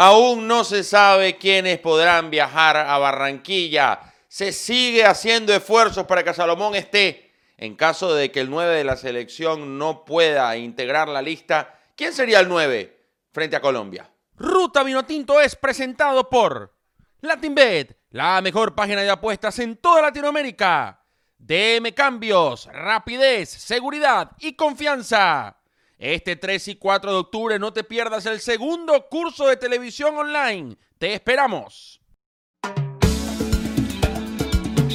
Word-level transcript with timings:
Aún 0.00 0.46
no 0.46 0.62
se 0.62 0.84
sabe 0.84 1.38
quiénes 1.38 1.80
podrán 1.80 2.30
viajar 2.30 2.76
a 2.76 2.98
Barranquilla. 2.98 3.98
Se 4.28 4.52
sigue 4.52 5.04
haciendo 5.04 5.52
esfuerzos 5.52 6.06
para 6.06 6.22
que 6.22 6.32
Salomón 6.32 6.76
esté. 6.76 7.32
En 7.56 7.74
caso 7.74 8.14
de 8.14 8.30
que 8.30 8.38
el 8.38 8.48
9 8.48 8.76
de 8.76 8.84
la 8.84 8.94
selección 8.94 9.76
no 9.76 10.04
pueda 10.04 10.56
integrar 10.56 11.08
la 11.08 11.20
lista, 11.20 11.80
¿quién 11.96 12.12
sería 12.12 12.38
el 12.38 12.48
9 12.48 12.96
frente 13.32 13.56
a 13.56 13.60
Colombia? 13.60 14.08
Ruta 14.36 14.84
Vinotinto 14.84 15.40
es 15.40 15.56
presentado 15.56 16.30
por 16.30 16.72
LatinBet, 17.20 17.98
la 18.10 18.40
mejor 18.40 18.76
página 18.76 19.02
de 19.02 19.10
apuestas 19.10 19.58
en 19.58 19.78
toda 19.78 20.00
Latinoamérica. 20.00 21.02
DM 21.38 21.92
Cambios, 21.92 22.66
rapidez, 22.66 23.48
seguridad 23.48 24.30
y 24.38 24.52
confianza. 24.52 25.57
Este 25.98 26.36
3 26.36 26.68
y 26.68 26.76
4 26.76 27.10
de 27.10 27.18
octubre 27.18 27.58
no 27.58 27.72
te 27.72 27.82
pierdas 27.82 28.24
el 28.26 28.38
segundo 28.38 29.08
curso 29.10 29.48
de 29.48 29.56
televisión 29.56 30.16
online. 30.16 30.76
Te 30.96 31.12
esperamos. 31.12 32.00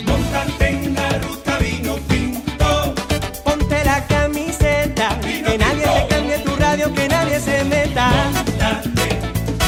Montate 0.06 0.68
en 0.70 0.94
la 0.94 1.10
ruta 1.20 1.58
vino 1.58 1.96
tinto. 2.08 2.96
Ponte 3.44 3.84
la 3.84 4.08
camiseta, 4.08 5.16
Vino 5.16 5.52
que 5.52 5.58
nadie 5.58 5.84
te 5.84 6.08
cambie 6.08 6.40
tu 6.40 6.56
radio, 6.56 6.94
que 6.94 7.08
nadie 7.10 7.40
se 7.42 7.66
meta. 7.66 8.10
Montate 8.32 9.20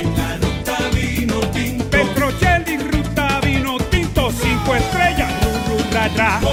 en 0.01 0.15
la 0.15 0.37
ruta 0.37 0.77
vino 0.93 1.41
tinto. 1.51 1.89
Petrocelli, 1.89 2.77
ruta 2.77 3.41
vino 3.41 3.77
tinto. 3.91 4.31
Cinco 4.31 4.73
estrellas, 4.73 5.33
ru, 5.43 5.75
ru, 5.75 5.83
ra, 5.91 6.07
ra. 6.15 6.44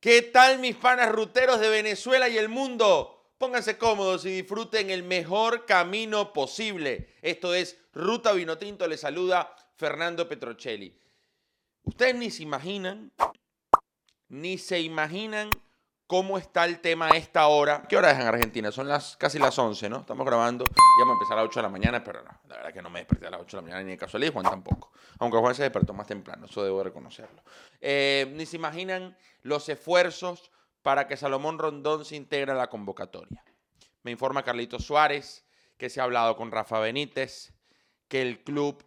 ¿Qué 0.00 0.22
tal 0.22 0.60
mis 0.60 0.76
panas 0.76 1.12
ruteros 1.12 1.60
de 1.60 1.68
Venezuela 1.68 2.26
y 2.30 2.38
el 2.38 2.48
mundo? 2.48 3.34
Pónganse 3.36 3.76
cómodos 3.76 4.24
y 4.24 4.30
disfruten 4.30 4.88
el 4.88 5.02
mejor 5.02 5.66
camino 5.66 6.32
posible. 6.32 7.14
Esto 7.20 7.52
es 7.52 7.76
Ruta 7.92 8.32
Vinotinto, 8.32 8.88
les 8.88 9.00
saluda 9.00 9.54
Fernando 9.76 10.26
Petrocelli. 10.26 10.98
Ustedes 11.82 12.14
ni 12.14 12.30
se 12.30 12.42
imaginan, 12.44 13.12
ni 14.28 14.56
se 14.56 14.80
imaginan 14.80 15.50
cómo 16.10 16.38
está 16.38 16.64
el 16.64 16.80
tema 16.80 17.06
a 17.06 17.16
esta 17.16 17.46
hora. 17.46 17.84
¿Qué 17.88 17.96
hora 17.96 18.10
es 18.10 18.18
en 18.18 18.26
Argentina? 18.26 18.72
Son 18.72 18.88
las 18.88 19.16
casi 19.16 19.38
las 19.38 19.56
11, 19.56 19.88
¿no? 19.88 20.00
Estamos 20.00 20.26
grabando, 20.26 20.64
ya 20.64 21.08
a 21.08 21.12
empezar 21.12 21.38
a 21.38 21.42
las 21.42 21.50
8 21.50 21.60
de 21.60 21.62
la 21.62 21.68
mañana, 21.68 22.02
pero 22.02 22.20
no, 22.24 22.30
la 22.48 22.56
verdad 22.56 22.72
que 22.72 22.82
no 22.82 22.90
me 22.90 22.98
desperté 22.98 23.28
a 23.28 23.30
las 23.30 23.40
8 23.42 23.56
de 23.56 23.56
la 23.58 23.62
mañana 23.62 23.82
ni 23.84 23.90
de 23.92 23.96
casualidad 23.96 24.32
Juan 24.32 24.44
tampoco. 24.44 24.90
Aunque 25.20 25.38
Juan 25.38 25.54
se 25.54 25.62
despertó 25.62 25.92
más 25.92 26.08
temprano, 26.08 26.46
eso 26.46 26.64
debo 26.64 26.82
reconocerlo. 26.82 27.44
Eh, 27.80 28.28
ni 28.34 28.44
se 28.44 28.56
imaginan 28.56 29.16
los 29.42 29.68
esfuerzos 29.68 30.50
para 30.82 31.06
que 31.06 31.16
Salomón 31.16 31.60
Rondón 31.60 32.04
se 32.04 32.16
integre 32.16 32.50
a 32.50 32.56
la 32.56 32.66
convocatoria. 32.66 33.44
Me 34.02 34.10
informa 34.10 34.42
Carlito 34.42 34.80
Suárez 34.80 35.46
que 35.78 35.90
se 35.90 36.00
ha 36.00 36.02
hablado 36.02 36.34
con 36.34 36.50
Rafa 36.50 36.80
Benítez, 36.80 37.54
que 38.08 38.20
el 38.20 38.42
club 38.42 38.84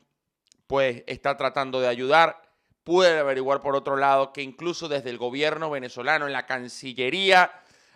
pues 0.67 1.05
está 1.07 1.37
tratando 1.37 1.79
de 1.79 1.87
ayudar. 1.87 2.52
Pude 2.83 3.17
averiguar 3.17 3.61
por 3.61 3.75
otro 3.75 3.95
lado 3.95 4.33
que 4.33 4.41
incluso 4.41 4.89
desde 4.89 5.09
el 5.09 5.17
gobierno 5.17 5.69
venezolano, 5.69 6.25
en 6.25 6.33
la 6.33 6.45
Cancillería, 6.45 7.51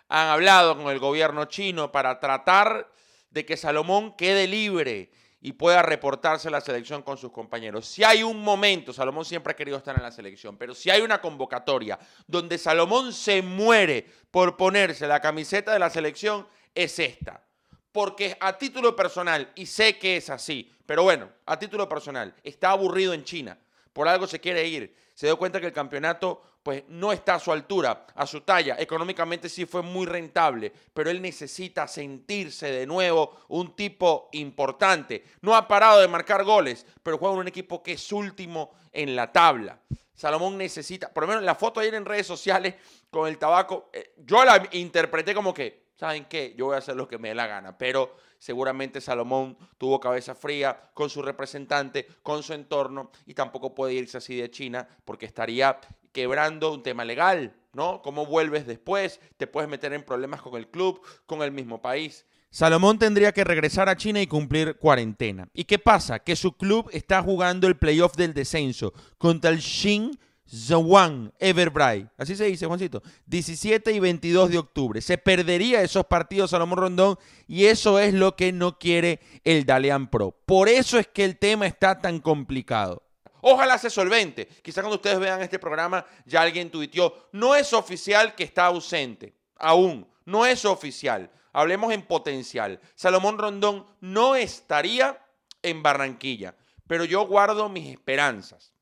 han 0.07 0.29
hablado 0.29 0.77
con 0.77 0.91
el 0.91 0.99
gobierno 0.99 1.45
chino 1.45 1.91
para 1.91 2.19
tratar 2.19 2.89
de 3.29 3.45
que 3.45 3.57
Salomón 3.57 4.15
quede 4.15 4.47
libre 4.47 5.11
y 5.41 5.53
pueda 5.53 5.81
reportarse 5.81 6.47
a 6.47 6.51
la 6.51 6.61
selección 6.61 7.03
con 7.03 7.17
sus 7.17 7.31
compañeros. 7.31 7.85
Si 7.85 8.03
hay 8.03 8.23
un 8.23 8.41
momento, 8.41 8.93
Salomón 8.93 9.25
siempre 9.25 9.51
ha 9.51 9.55
querido 9.55 9.77
estar 9.77 9.95
en 9.95 10.03
la 10.03 10.11
selección, 10.11 10.57
pero 10.57 10.73
si 10.73 10.89
hay 10.89 11.01
una 11.01 11.21
convocatoria 11.21 11.99
donde 12.25 12.57
Salomón 12.57 13.13
se 13.13 13.41
muere 13.41 14.05
por 14.31 14.57
ponerse 14.57 15.07
la 15.07 15.19
camiseta 15.19 15.73
de 15.73 15.79
la 15.79 15.89
selección, 15.89 16.47
es 16.73 16.97
esta. 16.99 17.43
Porque 17.91 18.37
a 18.39 18.57
título 18.57 18.95
personal, 18.95 19.51
y 19.55 19.65
sé 19.65 19.97
que 19.97 20.17
es 20.17 20.29
así, 20.29 20.71
pero 20.85 21.03
bueno, 21.03 21.29
a 21.45 21.59
título 21.59 21.87
personal, 21.87 22.33
está 22.43 22.71
aburrido 22.71 23.13
en 23.13 23.23
China. 23.23 23.57
Por 23.97 24.07
algo 24.07 24.27
se 24.27 24.39
quiere 24.39 24.63
ir. 24.67 24.95
Se 25.15 25.25
dio 25.25 25.39
cuenta 25.39 25.59
que 25.59 25.65
el 25.65 25.73
campeonato 25.73 26.59
pues 26.61 26.83
no 26.87 27.11
está 27.11 27.33
a 27.33 27.39
su 27.39 27.51
altura, 27.51 28.05
a 28.13 28.27
su 28.27 28.41
talla. 28.41 28.75
Económicamente 28.77 29.49
sí 29.49 29.65
fue 29.65 29.81
muy 29.81 30.05
rentable, 30.05 30.71
pero 30.93 31.09
él 31.09 31.19
necesita 31.19 31.87
sentirse 31.87 32.69
de 32.69 32.85
nuevo 32.85 33.39
un 33.47 33.75
tipo 33.75 34.29
importante. 34.33 35.23
No 35.41 35.55
ha 35.55 35.67
parado 35.67 35.99
de 35.99 36.07
marcar 36.07 36.43
goles, 36.43 36.85
pero 37.01 37.17
juega 37.17 37.33
en 37.33 37.39
un 37.39 37.47
equipo 37.47 37.81
que 37.81 37.93
es 37.93 38.11
último 38.11 38.69
en 38.91 39.15
la 39.15 39.31
tabla. 39.31 39.79
Salomón 40.13 40.59
necesita, 40.59 41.11
por 41.11 41.23
lo 41.23 41.29
menos 41.29 41.43
la 41.43 41.55
foto 41.55 41.79
ayer 41.79 41.95
en 41.95 42.05
redes 42.05 42.27
sociales 42.27 42.75
con 43.09 43.27
el 43.27 43.39
tabaco, 43.39 43.89
eh, 43.91 44.13
yo 44.17 44.45
la 44.45 44.61
interpreté 44.73 45.33
como 45.33 45.55
que, 45.55 45.86
¿saben 45.97 46.25
qué? 46.25 46.53
Yo 46.57 46.67
voy 46.67 46.75
a 46.75 46.79
hacer 46.79 46.95
lo 46.95 47.07
que 47.07 47.17
me 47.17 47.29
dé 47.29 47.35
la 47.35 47.47
gana, 47.47 47.77
pero 47.77 48.15
seguramente 48.37 49.01
Salomón 49.01 49.57
tuvo 49.77 49.99
cabeza 49.99 50.35
fría 50.35 50.89
con 50.93 51.09
su 51.09 51.21
representante, 51.21 52.07
con 52.23 52.43
su 52.43 52.53
entorno, 52.53 53.11
y 53.25 53.33
tampoco 53.33 53.75
puede 53.75 53.93
irse 53.93 54.17
así 54.17 54.35
de 54.37 54.49
China 54.49 54.87
porque 55.03 55.25
estaría 55.25 55.79
quebrando 56.11 56.73
un 56.73 56.83
tema 56.83 57.03
legal, 57.03 57.53
¿no? 57.73 58.01
¿Cómo 58.01 58.25
vuelves 58.25 58.65
después? 58.65 59.19
Te 59.37 59.47
puedes 59.47 59.69
meter 59.69 59.93
en 59.93 60.03
problemas 60.03 60.41
con 60.41 60.55
el 60.55 60.67
club, 60.67 61.01
con 61.25 61.41
el 61.41 61.51
mismo 61.51 61.81
país. 61.81 62.25
Salomón 62.49 62.97
tendría 62.97 63.33
que 63.33 63.43
regresar 63.43 63.89
a 63.89 63.97
China 63.97 64.21
y 64.21 64.27
cumplir 64.27 64.77
cuarentena. 64.77 65.49
¿Y 65.53 65.65
qué 65.65 65.77
pasa? 65.77 66.19
Que 66.19 66.35
su 66.35 66.53
club 66.53 66.89
está 66.93 67.21
jugando 67.21 67.67
el 67.67 67.77
playoff 67.77 68.15
del 68.15 68.33
descenso 68.33 68.93
contra 69.17 69.51
el 69.51 69.59
Shin 69.59 70.17
Zhuang 70.49 71.31
Everbright. 71.39 72.07
Así 72.17 72.35
se 72.35 72.45
dice, 72.45 72.65
Juancito. 72.65 73.01
17 73.25 73.91
y 73.91 73.99
22 73.99 74.49
de 74.49 74.57
octubre. 74.57 75.01
Se 75.01 75.17
perdería 75.17 75.81
esos 75.81 76.05
partidos 76.05 76.51
Salomón 76.51 76.79
Rondón 76.79 77.19
y 77.47 77.65
eso 77.65 77.99
es 77.99 78.13
lo 78.13 78.35
que 78.35 78.51
no 78.51 78.77
quiere 78.79 79.19
el 79.43 79.65
Dalian 79.65 80.09
Pro. 80.09 80.31
Por 80.45 80.69
eso 80.69 80.97
es 80.97 81.07
que 81.07 81.25
el 81.25 81.37
tema 81.37 81.67
está 81.67 81.99
tan 81.99 82.19
complicado. 82.19 83.03
Ojalá 83.41 83.77
se 83.77 83.89
solvente. 83.89 84.47
Quizá 84.61 84.81
cuando 84.81 84.95
ustedes 84.95 85.19
vean 85.19 85.41
este 85.41 85.59
programa 85.59 86.05
ya 86.25 86.41
alguien 86.41 86.71
tuiteó, 86.71 87.29
no 87.31 87.55
es 87.55 87.73
oficial 87.73 88.35
que 88.35 88.43
está 88.43 88.65
ausente. 88.65 89.35
Aún, 89.57 90.07
no 90.25 90.45
es 90.45 90.65
oficial. 90.65 91.31
Hablemos 91.53 91.91
en 91.93 92.03
potencial. 92.03 92.79
Salomón 92.95 93.37
Rondón 93.37 93.85
no 93.99 94.35
estaría 94.35 95.19
en 95.61 95.81
Barranquilla, 95.81 96.55
pero 96.87 97.03
yo 97.05 97.25
guardo 97.25 97.69
mis 97.69 97.89
esperanzas. 97.89 98.73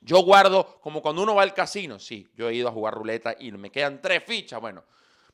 Yo 0.00 0.22
guardo, 0.22 0.78
como 0.80 1.02
cuando 1.02 1.22
uno 1.22 1.34
va 1.34 1.42
al 1.42 1.54
casino, 1.54 1.98
sí, 1.98 2.28
yo 2.34 2.48
he 2.48 2.54
ido 2.54 2.68
a 2.68 2.72
jugar 2.72 2.94
ruleta 2.94 3.34
y 3.38 3.50
me 3.52 3.70
quedan 3.70 4.00
tres 4.00 4.22
fichas. 4.24 4.60
Bueno, 4.60 4.84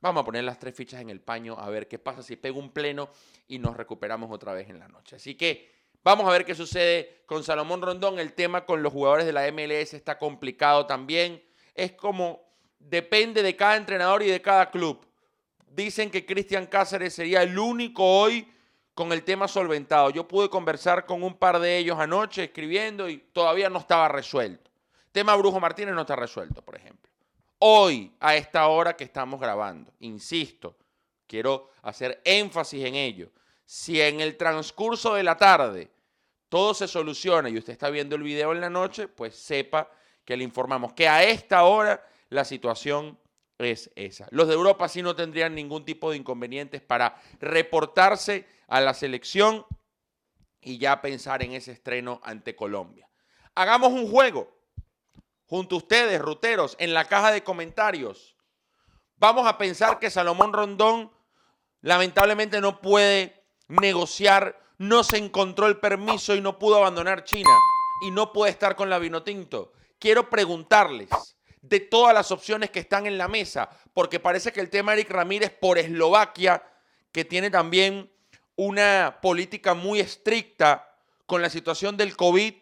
vamos 0.00 0.22
a 0.22 0.24
poner 0.24 0.44
las 0.44 0.58
tres 0.58 0.74
fichas 0.74 1.00
en 1.00 1.10
el 1.10 1.20
paño 1.20 1.56
a 1.58 1.68
ver 1.68 1.86
qué 1.86 1.98
pasa 1.98 2.22
si 2.22 2.36
pego 2.36 2.58
un 2.58 2.70
pleno 2.70 3.10
y 3.46 3.58
nos 3.58 3.76
recuperamos 3.76 4.30
otra 4.30 4.54
vez 4.54 4.70
en 4.70 4.78
la 4.78 4.88
noche. 4.88 5.16
Así 5.16 5.34
que 5.34 5.70
vamos 6.02 6.26
a 6.26 6.32
ver 6.32 6.44
qué 6.44 6.54
sucede 6.54 7.22
con 7.26 7.44
Salomón 7.44 7.82
Rondón. 7.82 8.18
El 8.18 8.32
tema 8.32 8.64
con 8.64 8.82
los 8.82 8.92
jugadores 8.92 9.26
de 9.26 9.32
la 9.32 9.50
MLS 9.52 9.92
está 9.94 10.18
complicado 10.18 10.86
también. 10.86 11.42
Es 11.74 11.92
como, 11.92 12.40
depende 12.78 13.42
de 13.42 13.56
cada 13.56 13.76
entrenador 13.76 14.22
y 14.22 14.28
de 14.28 14.40
cada 14.40 14.70
club. 14.70 15.06
Dicen 15.68 16.10
que 16.10 16.24
Cristian 16.24 16.66
Cáceres 16.66 17.14
sería 17.14 17.42
el 17.42 17.58
único 17.58 18.04
hoy 18.04 18.48
con 18.94 19.12
el 19.12 19.24
tema 19.24 19.48
solventado. 19.48 20.10
Yo 20.10 20.26
pude 20.26 20.48
conversar 20.48 21.04
con 21.04 21.22
un 21.22 21.34
par 21.34 21.58
de 21.58 21.78
ellos 21.78 21.98
anoche 21.98 22.44
escribiendo 22.44 23.08
y 23.08 23.18
todavía 23.18 23.68
no 23.68 23.80
estaba 23.80 24.08
resuelto. 24.08 24.70
Tema 25.12 25.36
Brujo 25.36 25.60
Martínez 25.60 25.94
no 25.94 26.02
está 26.02 26.16
resuelto, 26.16 26.62
por 26.62 26.76
ejemplo. 26.76 27.10
Hoy, 27.58 28.12
a 28.20 28.36
esta 28.36 28.66
hora 28.68 28.96
que 28.96 29.04
estamos 29.04 29.40
grabando, 29.40 29.92
insisto, 30.00 30.76
quiero 31.26 31.70
hacer 31.82 32.20
énfasis 32.24 32.84
en 32.84 32.94
ello. 32.94 33.30
Si 33.64 34.00
en 34.00 34.20
el 34.20 34.36
transcurso 34.36 35.14
de 35.14 35.22
la 35.22 35.36
tarde 35.36 35.90
todo 36.48 36.74
se 36.74 36.86
soluciona 36.86 37.48
y 37.48 37.58
usted 37.58 37.72
está 37.72 37.90
viendo 37.90 38.16
el 38.16 38.22
video 38.22 38.52
en 38.52 38.60
la 38.60 38.70
noche, 38.70 39.08
pues 39.08 39.34
sepa 39.34 39.90
que 40.24 40.36
le 40.36 40.44
informamos 40.44 40.92
que 40.92 41.08
a 41.08 41.22
esta 41.22 41.64
hora 41.64 42.06
la 42.28 42.44
situación 42.44 43.18
es 43.58 43.90
esa. 43.94 44.26
Los 44.30 44.48
de 44.48 44.54
Europa 44.54 44.88
sí 44.88 45.02
no 45.02 45.14
tendrían 45.14 45.54
ningún 45.54 45.84
tipo 45.84 46.10
de 46.10 46.16
inconvenientes 46.16 46.82
para 46.82 47.20
reportarse 47.40 48.46
a 48.68 48.80
la 48.80 48.94
selección 48.94 49.66
y 50.60 50.78
ya 50.78 51.00
pensar 51.00 51.42
en 51.42 51.52
ese 51.52 51.72
estreno 51.72 52.20
ante 52.24 52.56
Colombia. 52.56 53.08
Hagamos 53.54 53.92
un 53.92 54.10
juego 54.10 54.52
junto 55.46 55.76
a 55.76 55.78
ustedes, 55.78 56.20
ruteros, 56.20 56.76
en 56.78 56.94
la 56.94 57.04
caja 57.04 57.30
de 57.30 57.44
comentarios. 57.44 58.36
Vamos 59.16 59.46
a 59.46 59.58
pensar 59.58 59.98
que 59.98 60.10
Salomón 60.10 60.52
Rondón 60.52 61.12
lamentablemente 61.80 62.60
no 62.60 62.80
puede 62.80 63.44
negociar, 63.68 64.58
no 64.78 65.04
se 65.04 65.18
encontró 65.18 65.66
el 65.66 65.78
permiso 65.78 66.34
y 66.34 66.40
no 66.40 66.58
pudo 66.58 66.78
abandonar 66.78 67.24
China 67.24 67.50
y 68.02 68.10
no 68.10 68.32
puede 68.32 68.50
estar 68.50 68.74
con 68.74 68.90
la 68.90 68.98
Vinotinto. 68.98 69.72
Quiero 69.98 70.28
preguntarles 70.28 71.33
de 71.68 71.80
todas 71.80 72.14
las 72.14 72.30
opciones 72.30 72.70
que 72.70 72.80
están 72.80 73.06
en 73.06 73.16
la 73.16 73.28
mesa, 73.28 73.70
porque 73.94 74.20
parece 74.20 74.52
que 74.52 74.60
el 74.60 74.70
tema 74.70 74.92
Eric 74.92 75.10
Ramírez 75.10 75.50
por 75.50 75.78
Eslovaquia, 75.78 76.62
que 77.10 77.24
tiene 77.24 77.50
también 77.50 78.10
una 78.56 79.18
política 79.22 79.74
muy 79.74 80.00
estricta 80.00 80.94
con 81.26 81.40
la 81.40 81.48
situación 81.48 81.96
del 81.96 82.16
COVID, 82.16 82.54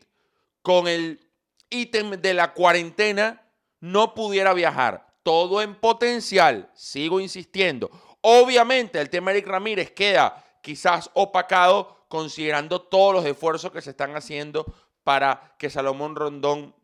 con 0.63 0.87
el 0.87 1.21
ítem 1.69 2.11
de 2.11 2.35
la 2.35 2.53
cuarentena, 2.53 3.43
no 3.81 4.15
pudiera 4.15 4.53
viajar. 4.55 5.11
todo 5.25 5.63
en 5.63 5.77
potencial, 5.77 6.69
sigo 6.75 7.21
insistiendo. 7.21 7.89
Obviamente 8.23 9.01
el 9.01 9.09
tema 9.09 9.31
Eric 9.31 9.47
Ramírez 9.47 9.93
queda 9.93 10.45
quizás 10.63 11.11
opacado 11.15 12.07
considerando 12.09 12.83
todos 12.83 13.15
los 13.15 13.25
esfuerzos 13.25 13.71
que 13.71 13.81
se 13.81 13.91
están 13.91 14.17
haciendo 14.17 14.67
para 15.05 15.55
que 15.59 15.71
Salomón 15.71 16.17
Rondón 16.17 16.75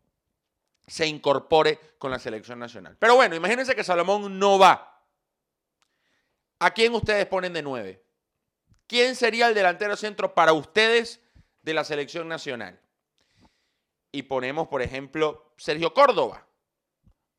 se 0.88 1.06
incorpore 1.06 1.78
con 1.98 2.10
la 2.10 2.18
selección 2.18 2.58
nacional. 2.58 2.96
Pero 2.98 3.14
bueno, 3.14 3.36
imagínense 3.36 3.76
que 3.76 3.84
Salomón 3.84 4.38
no 4.38 4.58
va. 4.58 5.04
¿A 6.58 6.72
quién 6.72 6.92
ustedes 6.94 7.26
ponen 7.26 7.52
de 7.52 7.62
nueve? 7.62 8.04
¿Quién 8.86 9.14
sería 9.14 9.48
el 9.48 9.54
delantero 9.54 9.96
centro 9.96 10.34
para 10.34 10.52
ustedes 10.52 11.20
de 11.62 11.74
la 11.74 11.84
selección 11.84 12.26
nacional? 12.26 12.80
Y 14.10 14.22
ponemos, 14.22 14.68
por 14.68 14.82
ejemplo, 14.82 15.52
Sergio 15.58 15.92
Córdoba, 15.92 16.46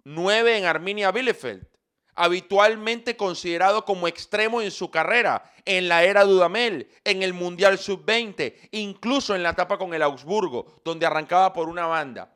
nueve 0.03 0.57
en 0.57 0.65
Arminia 0.65 1.11
Bielefeld, 1.11 1.67
habitualmente 2.15 3.17
considerado 3.17 3.85
como 3.85 4.07
extremo 4.07 4.61
en 4.61 4.71
su 4.71 4.91
carrera, 4.91 5.51
en 5.65 5.87
la 5.87 6.03
era 6.03 6.23
Dudamel, 6.23 6.89
en 7.03 7.23
el 7.23 7.33
Mundial 7.33 7.79
Sub-20, 7.79 8.69
incluso 8.71 9.35
en 9.35 9.41
la 9.41 9.51
etapa 9.51 9.77
con 9.77 9.93
el 9.93 10.03
Augsburgo, 10.03 10.81
donde 10.85 11.05
arrancaba 11.05 11.51
por 11.53 11.67
una 11.67 11.87
banda. 11.87 12.35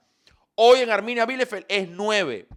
Hoy 0.55 0.81
en 0.81 0.91
Arminia 0.91 1.25
Bielefeld 1.25 1.65
es 1.67 1.89
9. 1.89 2.47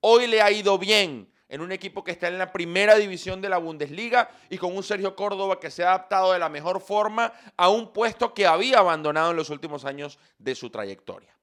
Hoy 0.00 0.26
le 0.26 0.42
ha 0.42 0.50
ido 0.50 0.78
bien 0.78 1.32
en 1.48 1.60
un 1.62 1.72
equipo 1.72 2.04
que 2.04 2.12
está 2.12 2.28
en 2.28 2.38
la 2.38 2.52
primera 2.52 2.96
división 2.96 3.40
de 3.40 3.48
la 3.48 3.58
Bundesliga 3.58 4.30
y 4.50 4.58
con 4.58 4.76
un 4.76 4.82
Sergio 4.82 5.16
Córdoba 5.16 5.58
que 5.58 5.70
se 5.70 5.82
ha 5.82 5.88
adaptado 5.88 6.32
de 6.32 6.38
la 6.38 6.48
mejor 6.48 6.80
forma 6.80 7.32
a 7.56 7.70
un 7.70 7.92
puesto 7.92 8.34
que 8.34 8.46
había 8.46 8.78
abandonado 8.78 9.30
en 9.30 9.36
los 9.36 9.50
últimos 9.50 9.84
años 9.84 10.18
de 10.38 10.54
su 10.54 10.70
trayectoria. 10.70 11.34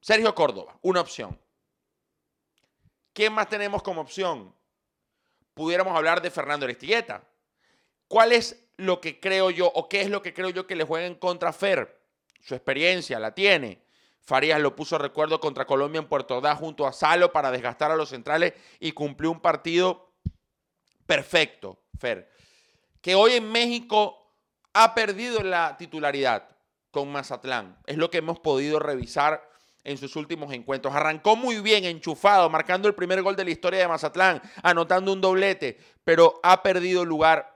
Sergio 0.00 0.34
Córdoba, 0.34 0.78
una 0.82 1.00
opción. 1.00 1.38
¿Quién 3.12 3.32
más 3.32 3.48
tenemos 3.48 3.82
como 3.82 4.02
opción? 4.02 4.54
Pudiéramos 5.54 5.96
hablar 5.96 6.22
de 6.22 6.30
Fernando 6.30 6.66
Aristigueta. 6.66 7.24
¿Cuál 8.06 8.32
es 8.32 8.64
lo 8.76 9.00
que 9.00 9.18
creo 9.18 9.50
yo 9.50 9.66
o 9.66 9.88
qué 9.88 10.02
es 10.02 10.10
lo 10.10 10.22
que 10.22 10.34
creo 10.34 10.50
yo 10.50 10.66
que 10.66 10.76
le 10.76 10.84
juega 10.84 11.06
en 11.06 11.14
contra 11.14 11.52
Fer? 11.52 12.00
Su 12.40 12.54
experiencia 12.54 13.18
la 13.18 13.34
tiene. 13.34 13.82
Farías 14.30 14.60
lo 14.60 14.76
puso, 14.76 14.96
recuerdo, 14.96 15.40
contra 15.40 15.66
Colombia 15.66 15.98
en 15.98 16.06
Puerto 16.06 16.36
Ordaz 16.36 16.56
junto 16.56 16.86
a 16.86 16.92
Salo 16.92 17.32
para 17.32 17.50
desgastar 17.50 17.90
a 17.90 17.96
los 17.96 18.10
centrales 18.10 18.52
y 18.78 18.92
cumplió 18.92 19.28
un 19.32 19.40
partido 19.40 20.12
perfecto, 21.04 21.82
Fer. 21.98 22.30
Que 23.00 23.16
hoy 23.16 23.32
en 23.32 23.50
México 23.50 24.32
ha 24.72 24.94
perdido 24.94 25.42
la 25.42 25.76
titularidad 25.76 26.48
con 26.92 27.10
Mazatlán. 27.10 27.76
Es 27.86 27.96
lo 27.96 28.08
que 28.08 28.18
hemos 28.18 28.38
podido 28.38 28.78
revisar 28.78 29.42
en 29.82 29.98
sus 29.98 30.14
últimos 30.14 30.52
encuentros. 30.52 30.94
Arrancó 30.94 31.34
muy 31.34 31.60
bien, 31.60 31.84
enchufado, 31.84 32.48
marcando 32.48 32.86
el 32.86 32.94
primer 32.94 33.22
gol 33.22 33.34
de 33.34 33.42
la 33.42 33.50
historia 33.50 33.80
de 33.80 33.88
Mazatlán, 33.88 34.40
anotando 34.62 35.12
un 35.12 35.20
doblete, 35.20 35.76
pero 36.04 36.38
ha 36.44 36.62
perdido 36.62 37.04
lugar 37.04 37.52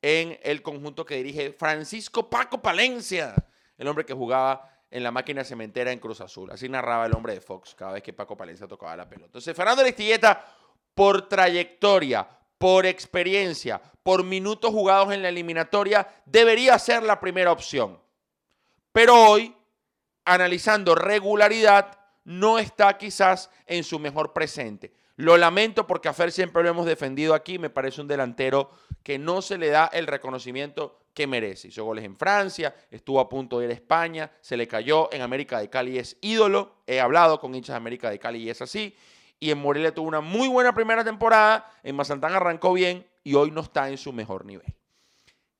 en 0.00 0.38
el 0.42 0.62
conjunto 0.62 1.04
que 1.04 1.16
dirige 1.16 1.52
Francisco 1.52 2.30
Paco 2.30 2.62
Palencia, 2.62 3.34
el 3.76 3.86
hombre 3.88 4.06
que 4.06 4.14
jugaba 4.14 4.73
en 4.94 5.02
la 5.02 5.10
máquina 5.10 5.42
cementera 5.42 5.90
en 5.90 5.98
Cruz 5.98 6.20
Azul. 6.20 6.52
Así 6.52 6.68
narraba 6.68 7.06
el 7.06 7.14
hombre 7.14 7.34
de 7.34 7.40
Fox 7.40 7.74
cada 7.74 7.94
vez 7.94 8.02
que 8.04 8.12
Paco 8.12 8.36
Palencia 8.36 8.68
tocaba 8.68 8.96
la 8.96 9.08
pelota. 9.08 9.26
Entonces, 9.26 9.56
Fernando 9.56 9.82
Aristilleta, 9.82 10.46
por 10.94 11.28
trayectoria, 11.28 12.28
por 12.56 12.86
experiencia, 12.86 13.82
por 14.04 14.22
minutos 14.22 14.70
jugados 14.70 15.12
en 15.12 15.20
la 15.22 15.30
eliminatoria, 15.30 16.06
debería 16.24 16.78
ser 16.78 17.02
la 17.02 17.18
primera 17.18 17.50
opción. 17.50 18.00
Pero 18.92 19.20
hoy 19.20 19.52
analizando 20.24 20.94
regularidad, 20.94 21.98
no 22.22 22.60
está 22.60 22.96
quizás 22.96 23.50
en 23.66 23.82
su 23.82 23.98
mejor 23.98 24.32
presente. 24.32 24.94
Lo 25.16 25.36
lamento 25.36 25.88
porque 25.88 26.08
a 26.08 26.14
Fer 26.14 26.30
siempre 26.30 26.62
lo 26.62 26.70
hemos 26.70 26.86
defendido 26.86 27.34
aquí. 27.34 27.58
Me 27.58 27.68
parece 27.68 28.00
un 28.00 28.06
delantero 28.06 28.70
que 29.02 29.18
no 29.18 29.42
se 29.42 29.58
le 29.58 29.70
da 29.70 29.86
el 29.92 30.06
reconocimiento 30.06 31.03
que 31.14 31.26
merece. 31.26 31.68
Hizo 31.68 31.84
goles 31.84 32.04
en 32.04 32.16
Francia, 32.16 32.74
estuvo 32.90 33.20
a 33.20 33.28
punto 33.28 33.58
de 33.58 33.66
ir 33.66 33.70
a 33.70 33.74
España, 33.74 34.30
se 34.40 34.56
le 34.56 34.68
cayó. 34.68 35.10
En 35.12 35.22
América 35.22 35.60
de 35.60 35.70
Cali 35.70 35.98
es 35.98 36.18
ídolo. 36.20 36.82
He 36.86 37.00
hablado 37.00 37.40
con 37.40 37.54
hinchas 37.54 37.74
de 37.74 37.78
América 37.78 38.10
de 38.10 38.18
Cali 38.18 38.42
y 38.42 38.50
es 38.50 38.60
así. 38.60 38.96
Y 39.40 39.50
en 39.50 39.58
Morelia 39.58 39.94
tuvo 39.94 40.08
una 40.08 40.20
muy 40.20 40.48
buena 40.48 40.74
primera 40.74 41.04
temporada. 41.04 41.70
En 41.82 41.96
Mazantán 41.96 42.34
arrancó 42.34 42.72
bien 42.72 43.06
y 43.22 43.34
hoy 43.34 43.50
no 43.50 43.60
está 43.60 43.88
en 43.88 43.96
su 43.96 44.12
mejor 44.12 44.44
nivel. 44.44 44.74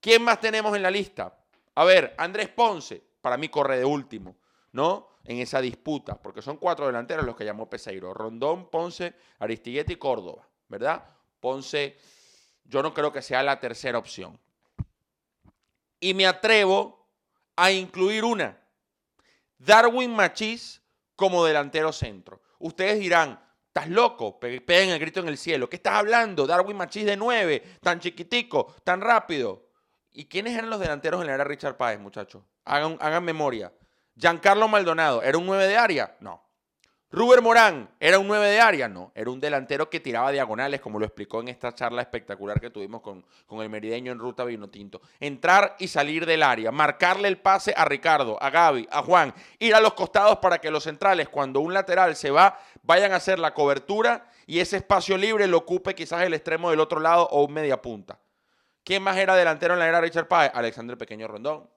¿Quién 0.00 0.22
más 0.22 0.40
tenemos 0.40 0.76
en 0.76 0.82
la 0.82 0.90
lista? 0.90 1.38
A 1.74 1.84
ver, 1.84 2.14
Andrés 2.18 2.48
Ponce. 2.48 3.02
Para 3.20 3.36
mí 3.38 3.48
corre 3.48 3.78
de 3.78 3.84
último. 3.84 4.36
¿no? 4.74 5.08
En 5.24 5.38
esa 5.38 5.60
disputa, 5.60 6.20
porque 6.20 6.42
son 6.42 6.56
cuatro 6.56 6.86
delanteros 6.86 7.24
los 7.24 7.36
que 7.36 7.44
llamó 7.44 7.70
Peseiro. 7.70 8.12
Rondón, 8.12 8.68
Ponce, 8.70 9.14
Aristigueta 9.38 9.92
y 9.92 9.96
Córdoba, 9.96 10.46
¿verdad? 10.68 11.04
Ponce, 11.38 11.96
yo 12.64 12.82
no 12.82 12.92
creo 12.92 13.12
que 13.12 13.22
sea 13.22 13.42
la 13.44 13.60
tercera 13.60 13.98
opción. 13.98 14.38
Y 16.04 16.12
me 16.12 16.26
atrevo 16.26 17.08
a 17.56 17.70
incluir 17.70 18.26
una. 18.26 18.60
Darwin 19.56 20.14
Machís 20.14 20.82
como 21.16 21.42
delantero 21.42 21.94
centro. 21.94 22.42
Ustedes 22.58 22.98
dirán, 22.98 23.42
estás 23.68 23.88
loco, 23.88 24.38
peguen 24.38 24.90
el 24.90 24.98
grito 24.98 25.20
en 25.20 25.28
el 25.28 25.38
cielo. 25.38 25.70
¿Qué 25.70 25.76
estás 25.76 25.94
hablando? 25.94 26.46
Darwin 26.46 26.76
Machís 26.76 27.06
de 27.06 27.16
nueve, 27.16 27.62
tan 27.80 28.00
chiquitico, 28.00 28.74
tan 28.84 29.00
rápido. 29.00 29.70
¿Y 30.12 30.26
quiénes 30.26 30.52
eran 30.52 30.68
los 30.68 30.78
delanteros 30.78 31.22
en 31.22 31.28
la 31.28 31.36
era 31.36 31.44
Richard 31.44 31.78
Páez, 31.78 31.98
muchachos? 31.98 32.42
Hagan, 32.66 32.98
hagan 33.00 33.24
memoria. 33.24 33.72
Giancarlo 34.14 34.68
Maldonado, 34.68 35.22
¿era 35.22 35.38
un 35.38 35.46
9 35.46 35.66
de 35.66 35.78
área? 35.78 36.18
No. 36.20 36.43
Ruber 37.14 37.42
Morán, 37.42 37.88
¿era 38.00 38.18
un 38.18 38.26
9 38.26 38.48
de 38.48 38.60
área? 38.60 38.88
No. 38.88 39.12
Era 39.14 39.30
un 39.30 39.38
delantero 39.38 39.88
que 39.88 40.00
tiraba 40.00 40.32
diagonales, 40.32 40.80
como 40.80 40.98
lo 40.98 41.06
explicó 41.06 41.40
en 41.40 41.46
esta 41.46 41.72
charla 41.72 42.02
espectacular 42.02 42.60
que 42.60 42.70
tuvimos 42.70 43.02
con, 43.02 43.24
con 43.46 43.62
el 43.62 43.70
merideño 43.70 44.10
en 44.10 44.18
Ruta 44.18 44.42
Vinotinto. 44.42 45.00
Entrar 45.20 45.76
y 45.78 45.86
salir 45.86 46.26
del 46.26 46.42
área, 46.42 46.72
marcarle 46.72 47.28
el 47.28 47.38
pase 47.38 47.72
a 47.76 47.84
Ricardo, 47.84 48.36
a 48.42 48.50
Gaby, 48.50 48.88
a 48.90 49.00
Juan, 49.02 49.32
ir 49.60 49.76
a 49.76 49.80
los 49.80 49.94
costados 49.94 50.38
para 50.38 50.58
que 50.58 50.72
los 50.72 50.82
centrales, 50.82 51.28
cuando 51.28 51.60
un 51.60 51.72
lateral 51.72 52.16
se 52.16 52.32
va, 52.32 52.58
vayan 52.82 53.12
a 53.12 53.16
hacer 53.16 53.38
la 53.38 53.54
cobertura 53.54 54.28
y 54.44 54.58
ese 54.58 54.78
espacio 54.78 55.16
libre 55.16 55.46
lo 55.46 55.58
ocupe 55.58 55.94
quizás 55.94 56.22
el 56.22 56.34
extremo 56.34 56.70
del 56.70 56.80
otro 56.80 56.98
lado 56.98 57.28
o 57.30 57.44
un 57.44 57.52
media 57.52 57.80
punta. 57.80 58.18
¿Quién 58.82 59.04
más 59.04 59.16
era 59.18 59.36
delantero 59.36 59.74
en 59.74 59.78
la 59.78 59.86
era 59.86 60.00
Richard 60.00 60.26
Páez? 60.26 60.50
Alexander 60.52 60.98
Pequeño 60.98 61.28
Rondón, 61.28 61.70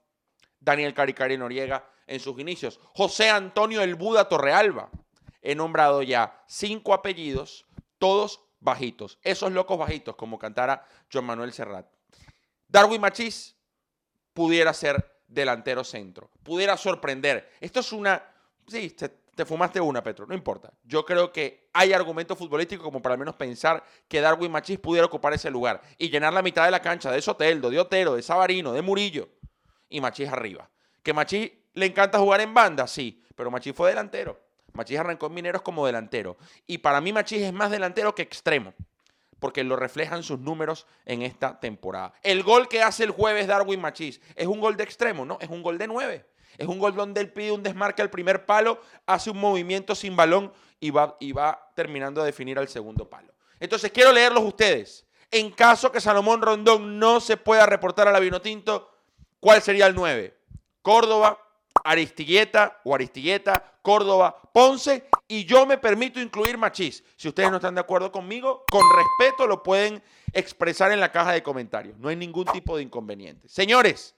Daniel 0.59 0.95
Caricari 0.95 1.37
Noriega 1.37 1.87
en 2.07 2.19
sus 2.19 2.39
inicios. 2.39 2.79
José 2.95 3.29
Antonio 3.29 3.83
El 3.83 3.93
Buda 3.93 4.27
Torrealba. 4.27 4.89
He 5.47 5.55
nombrado 5.55 6.03
ya 6.03 6.43
cinco 6.45 6.93
apellidos, 6.93 7.65
todos 7.99 8.41
bajitos. 8.59 9.17
Esos 9.23 9.53
locos 9.53 9.77
bajitos, 9.77 10.17
como 10.17 10.37
cantara 10.37 10.85
Joan 11.09 11.23
Manuel 11.23 11.53
Serrat. 11.53 11.87
Darwin 12.67 12.99
Machís 12.99 13.55
pudiera 14.33 14.73
ser 14.73 15.21
delantero 15.25 15.85
centro. 15.85 16.29
Pudiera 16.43 16.75
sorprender. 16.75 17.49
Esto 17.61 17.79
es 17.79 17.93
una... 17.93 18.21
Sí, 18.67 18.89
te, 18.89 19.07
te 19.07 19.45
fumaste 19.45 19.79
una, 19.79 20.03
Petro. 20.03 20.27
No 20.27 20.35
importa. 20.35 20.73
Yo 20.83 21.05
creo 21.05 21.31
que 21.31 21.69
hay 21.71 21.93
argumento 21.93 22.35
futbolístico 22.35 22.83
como 22.83 23.01
para 23.01 23.13
al 23.13 23.19
menos 23.19 23.37
pensar 23.37 23.85
que 24.09 24.19
Darwin 24.19 24.51
Machís 24.51 24.79
pudiera 24.79 25.05
ocupar 25.05 25.31
ese 25.31 25.49
lugar 25.49 25.81
y 25.97 26.09
llenar 26.09 26.33
la 26.33 26.41
mitad 26.41 26.65
de 26.65 26.71
la 26.71 26.81
cancha 26.81 27.09
de 27.09 27.21
Soteldo, 27.21 27.69
de 27.69 27.79
Otero, 27.79 28.15
de 28.15 28.21
Sabarino, 28.21 28.73
de 28.73 28.81
Murillo 28.81 29.29
y 29.87 30.01
Machís 30.01 30.27
arriba. 30.27 30.69
Que 31.01 31.13
Machís 31.13 31.53
le 31.73 31.85
encanta 31.85 32.19
jugar 32.19 32.41
en 32.41 32.53
banda, 32.53 32.85
sí, 32.85 33.23
pero 33.33 33.49
Machís 33.49 33.73
fue 33.73 33.87
delantero. 33.87 34.46
Machís 34.77 34.99
arrancó 34.99 35.25
en 35.25 35.33
Mineros 35.33 35.61
como 35.61 35.85
delantero. 35.85 36.37
Y 36.65 36.77
para 36.77 37.01
mí 37.01 37.11
Machís 37.11 37.41
es 37.41 37.51
más 37.51 37.69
delantero 37.69 38.15
que 38.15 38.21
extremo, 38.21 38.73
porque 39.39 39.63
lo 39.63 39.75
reflejan 39.75 40.23
sus 40.23 40.39
números 40.39 40.87
en 41.05 41.23
esta 41.23 41.59
temporada. 41.59 42.13
El 42.23 42.43
gol 42.43 42.69
que 42.69 42.81
hace 42.81 43.03
el 43.03 43.11
jueves 43.11 43.47
Darwin 43.47 43.81
Machís 43.81 44.21
es 44.35 44.47
un 44.47 44.61
gol 44.61 44.77
de 44.77 44.83
extremo, 44.83 45.25
¿no? 45.25 45.37
Es 45.41 45.49
un 45.49 45.61
gol 45.61 45.77
de 45.77 45.87
nueve. 45.87 46.25
Es 46.57 46.67
un 46.67 46.79
gol 46.79 46.95
donde 46.95 47.21
él 47.21 47.31
pide 47.31 47.51
un 47.51 47.61
desmarque 47.61 48.01
al 48.01 48.09
primer 48.09 48.45
palo, 48.45 48.81
hace 49.05 49.29
un 49.29 49.37
movimiento 49.37 49.93
sin 49.93 50.15
balón 50.15 50.53
y 50.79 50.91
va, 50.91 51.17
y 51.19 51.31
va 51.31 51.71
terminando 51.75 52.21
de 52.21 52.27
definir 52.27 52.57
al 52.57 52.67
segundo 52.67 53.09
palo. 53.09 53.33
Entonces 53.59 53.91
quiero 53.91 54.11
leerlos 54.11 54.43
ustedes. 54.43 55.05
En 55.29 55.51
caso 55.51 55.91
que 55.91 55.99
Salomón 55.99 56.41
Rondón 56.41 56.99
no 56.99 57.19
se 57.19 57.35
pueda 57.35 57.65
reportar 57.65 58.07
a 58.07 58.11
la 58.11 58.19
Vinotinto, 58.19 58.89
¿cuál 59.39 59.61
sería 59.61 59.85
el 59.87 59.93
9? 59.93 60.35
Córdoba, 60.81 61.37
Aristigueta 61.89 62.81
o 62.83 62.93
Aristigueta, 62.93 63.79
Córdoba, 63.81 64.35
Ponce 64.53 65.07
y 65.27 65.45
yo 65.45 65.65
me 65.65 65.77
permito 65.77 66.19
incluir 66.19 66.57
Machís. 66.57 67.03
Si 67.15 67.29
ustedes 67.29 67.49
no 67.49 67.57
están 67.57 67.75
de 67.75 67.81
acuerdo 67.81 68.11
conmigo, 68.11 68.65
con 68.69 68.81
respeto 68.95 69.47
lo 69.47 69.63
pueden 69.63 70.03
expresar 70.33 70.91
en 70.91 70.99
la 70.99 71.11
caja 71.11 71.31
de 71.31 71.41
comentarios. 71.41 71.97
No 71.97 72.09
hay 72.09 72.17
ningún 72.17 72.45
tipo 72.45 72.75
de 72.75 72.83
inconveniente. 72.83 73.47
Señores, 73.47 74.15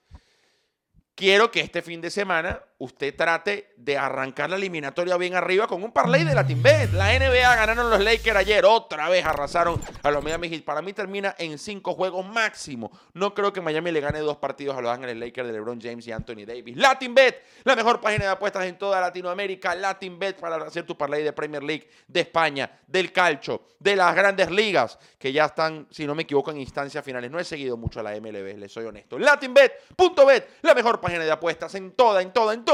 quiero 1.13 1.51
que 1.51 1.61
este 1.61 1.81
fin 1.81 2.01
de 2.01 2.09
semana 2.09 2.59
usted 2.79 3.13
trate 3.15 3.73
de 3.75 3.97
arrancar 3.97 4.49
la 4.49 4.55
eliminatoria 4.55 5.17
bien 5.17 5.35
arriba 5.35 5.67
con 5.67 5.83
un 5.83 5.91
parlay 5.91 6.23
de 6.23 6.33
la 6.33 6.43
Bet. 6.43 6.93
La 6.93 7.17
NBA 7.17 7.55
ganaron 7.55 7.89
los 7.89 7.99
Lakers 7.99 8.37
ayer, 8.37 8.65
otra 8.65 9.09
vez 9.09 9.25
arrasaron 9.25 9.79
a 10.01 10.11
los 10.11 10.23
Miami 10.23 10.49
Heat. 10.49 10.63
Para 10.63 10.81
mí 10.81 10.93
termina 10.93 11.35
en 11.37 11.57
cinco 11.57 11.93
juegos 11.93 12.25
máximo. 12.25 12.89
No 13.13 13.33
creo 13.33 13.51
que 13.51 13.59
Miami 13.61 13.91
le 13.91 13.99
gane 13.99 14.19
dos 14.19 14.37
partidos 14.37 14.77
a 14.77 14.81
los 14.81 14.91
Ángeles 14.91 15.17
Lakers 15.17 15.47
de 15.47 15.53
LeBron 15.53 15.79
James 15.81 16.07
y 16.07 16.11
Anthony 16.13 16.45
Davis. 16.45 16.75
Bet, 17.11 17.43
la 17.65 17.75
mejor 17.75 17.99
página 17.99 18.25
de 18.25 18.31
apuestas 18.31 18.65
en 18.65 18.77
toda 18.77 19.01
Latinoamérica. 19.01 19.75
Bet 20.17 20.39
para 20.39 20.55
hacer 20.65 20.85
tu 20.85 20.97
parlay 20.97 21.23
de 21.23 21.33
Premier 21.33 21.63
League, 21.63 21.89
de 22.07 22.21
España, 22.21 22.71
del 22.87 23.11
calcio, 23.11 23.61
de 23.77 23.95
las 23.95 24.15
grandes 24.15 24.49
ligas, 24.49 24.97
que 25.17 25.33
ya 25.33 25.45
están, 25.45 25.87
si 25.91 26.07
no 26.07 26.15
me 26.15 26.23
equivoco, 26.23 26.51
en 26.51 26.59
instancias 26.59 27.03
finales. 27.03 27.29
No 27.29 27.39
he 27.39 27.43
seguido 27.43 27.75
mucho 27.75 27.99
a 27.99 28.03
la 28.03 28.11
MLB, 28.11 28.57
les 28.57 28.71
soy 28.71 28.85
honesto. 28.85 29.19
LatinBet.bet, 29.19 30.47
la 30.61 30.73
mejor 30.73 31.01
página 31.01 31.25
de 31.25 31.31
apuestas 31.31 31.75
en 31.75 31.91
toda, 31.91 32.21
en 32.21 32.31
toda, 32.31 32.53
en 32.53 32.63
toda 32.63 32.68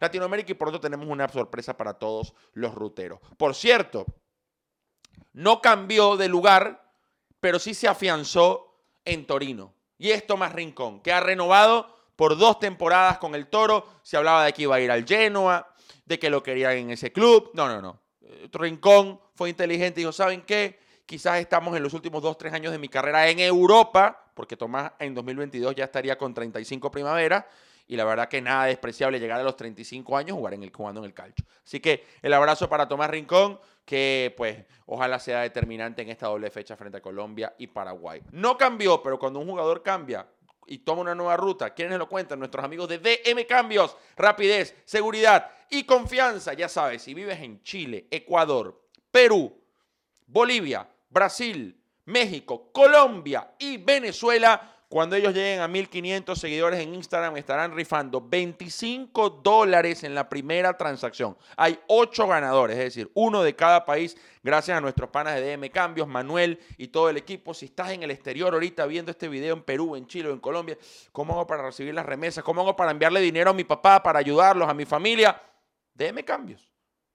Latinoamérica 0.00 0.52
y 0.52 0.54
pronto 0.54 0.80
tenemos 0.80 1.06
una 1.08 1.28
sorpresa 1.28 1.76
para 1.76 1.94
todos 1.94 2.34
los 2.52 2.74
ruteros. 2.74 3.20
Por 3.36 3.54
cierto, 3.54 4.06
no 5.32 5.60
cambió 5.60 6.16
de 6.16 6.28
lugar, 6.28 6.92
pero 7.40 7.58
sí 7.58 7.74
se 7.74 7.88
afianzó 7.88 8.82
en 9.04 9.26
Torino. 9.26 9.74
Y 9.98 10.10
es 10.10 10.26
Tomás 10.26 10.52
Rincón, 10.52 11.00
que 11.00 11.12
ha 11.12 11.20
renovado 11.20 11.94
por 12.16 12.36
dos 12.36 12.58
temporadas 12.58 13.18
con 13.18 13.34
el 13.34 13.46
Toro. 13.46 13.86
Se 14.02 14.16
hablaba 14.16 14.44
de 14.44 14.52
que 14.52 14.62
iba 14.62 14.76
a 14.76 14.80
ir 14.80 14.90
al 14.90 15.06
Genoa, 15.06 15.68
de 16.04 16.18
que 16.18 16.30
lo 16.30 16.42
querían 16.42 16.72
en 16.72 16.90
ese 16.90 17.12
club. 17.12 17.50
No, 17.54 17.68
no, 17.68 17.80
no. 17.80 18.00
Rincón 18.52 19.20
fue 19.34 19.48
inteligente 19.50 20.00
y 20.00 20.04
dijo, 20.04 20.12
¿saben 20.12 20.42
qué? 20.42 20.78
Quizás 21.06 21.38
estamos 21.38 21.76
en 21.76 21.82
los 21.82 21.94
últimos 21.94 22.22
dos, 22.22 22.36
tres 22.36 22.52
años 22.52 22.72
de 22.72 22.78
mi 22.78 22.88
carrera 22.88 23.28
en 23.28 23.38
Europa, 23.38 24.30
porque 24.34 24.56
Tomás 24.56 24.92
en 24.98 25.14
2022 25.14 25.74
ya 25.74 25.84
estaría 25.84 26.18
con 26.18 26.34
35 26.34 26.90
primaveras 26.90 27.44
y 27.88 27.96
la 27.96 28.04
verdad 28.04 28.28
que 28.28 28.40
nada 28.40 28.66
despreciable 28.66 29.20
llegar 29.20 29.40
a 29.40 29.44
los 29.44 29.56
35 29.56 30.16
años 30.16 30.36
jugar 30.36 30.54
en 30.54 30.62
el, 30.62 30.72
jugando 30.72 31.00
en 31.00 31.06
el 31.06 31.14
calcio. 31.14 31.44
Así 31.64 31.80
que 31.80 32.04
el 32.22 32.32
abrazo 32.32 32.68
para 32.68 32.88
Tomás 32.88 33.10
Rincón, 33.10 33.60
que 33.84 34.34
pues 34.36 34.64
ojalá 34.86 35.18
sea 35.18 35.42
determinante 35.42 36.02
en 36.02 36.08
esta 36.08 36.26
doble 36.26 36.50
fecha 36.50 36.76
frente 36.76 36.98
a 36.98 37.00
Colombia 37.00 37.54
y 37.58 37.68
Paraguay. 37.68 38.22
No 38.32 38.58
cambió, 38.58 39.02
pero 39.02 39.18
cuando 39.18 39.38
un 39.38 39.48
jugador 39.48 39.82
cambia 39.82 40.26
y 40.66 40.78
toma 40.78 41.02
una 41.02 41.14
nueva 41.14 41.36
ruta, 41.36 41.72
¿quiénes 41.72 41.98
lo 41.98 42.08
cuentan? 42.08 42.40
Nuestros 42.40 42.64
amigos 42.64 42.88
de 42.88 42.98
DM 42.98 43.46
Cambios, 43.46 43.96
rapidez, 44.16 44.74
seguridad 44.84 45.50
y 45.70 45.84
confianza. 45.84 46.54
Ya 46.54 46.68
sabes, 46.68 47.02
si 47.02 47.14
vives 47.14 47.40
en 47.40 47.62
Chile, 47.62 48.08
Ecuador, 48.10 48.82
Perú, 49.12 49.56
Bolivia, 50.26 50.88
Brasil, 51.08 51.80
México, 52.06 52.70
Colombia 52.72 53.54
y 53.58 53.78
Venezuela, 53.78 54.75
cuando 54.88 55.16
ellos 55.16 55.34
lleguen 55.34 55.60
a 55.60 55.66
1500 55.66 56.38
seguidores 56.38 56.78
en 56.78 56.94
Instagram, 56.94 57.36
estarán 57.36 57.74
rifando 57.74 58.20
25 58.20 59.30
dólares 59.30 60.04
en 60.04 60.14
la 60.14 60.28
primera 60.28 60.76
transacción. 60.76 61.36
Hay 61.56 61.80
8 61.88 62.28
ganadores, 62.28 62.78
es 62.78 62.84
decir, 62.84 63.10
uno 63.14 63.42
de 63.42 63.56
cada 63.56 63.84
país, 63.84 64.16
gracias 64.44 64.78
a 64.78 64.80
nuestros 64.80 65.10
panas 65.10 65.34
de 65.34 65.56
DM 65.56 65.70
Cambios, 65.70 66.06
Manuel 66.06 66.60
y 66.78 66.86
todo 66.88 67.10
el 67.10 67.16
equipo. 67.16 67.52
Si 67.52 67.66
estás 67.66 67.90
en 67.90 68.04
el 68.04 68.12
exterior 68.12 68.54
ahorita 68.54 68.86
viendo 68.86 69.10
este 69.10 69.28
video 69.28 69.54
en 69.54 69.64
Perú, 69.64 69.96
en 69.96 70.06
Chile 70.06 70.28
o 70.28 70.32
en 70.32 70.38
Colombia, 70.38 70.78
¿cómo 71.10 71.32
hago 71.32 71.48
para 71.48 71.64
recibir 71.64 71.92
las 71.92 72.06
remesas? 72.06 72.44
¿Cómo 72.44 72.60
hago 72.60 72.76
para 72.76 72.92
enviarle 72.92 73.20
dinero 73.20 73.50
a 73.50 73.54
mi 73.54 73.64
papá, 73.64 74.00
para 74.04 74.20
ayudarlos, 74.20 74.68
a 74.68 74.74
mi 74.74 74.84
familia? 74.84 75.42
DM 75.94 76.22
Cambios. 76.22 76.70